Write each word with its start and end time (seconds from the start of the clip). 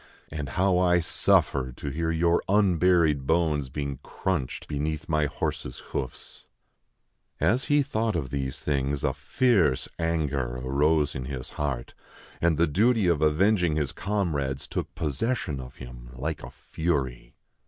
And 0.31 0.49
how 0.57 0.79
I 0.79 0.99
suffer 0.99 1.71
to 1.73 1.89
hear 1.91 2.09
your 2.09 2.41
unburied 2.49 3.27
bones 3.27 3.69
being 3.69 3.99
crunched 4.01 4.67
beneath 4.67 5.07
my 5.07 5.27
horse's 5.27 5.77
hoofs!" 5.93 6.47
As 7.39 7.65
he 7.65 7.83
thought 7.83 8.15
of 8.15 8.31
these 8.31 8.61
things, 8.61 9.03
a 9.03 9.13
fierce 9.13 9.87
anger 9.99 10.55
arose 10.57 11.13
in 11.13 11.25
his 11.25 11.51
heart; 11.51 11.93
and 12.41 12.57
the 12.57 12.65
duty 12.65 13.05
of 13.05 13.21
avenging 13.21 13.75
his 13.75 13.91
comrades 13.91 14.65
took 14.67 14.95
possession 14.95 15.59
of 15.59 15.75
him, 15.75 16.09
like 16.13 16.41
a 16.41 16.49
fury. 16.49 17.35